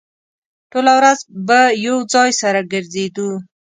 [0.71, 3.29] ټوله ورځ به يو ځای سره ګرځېدو.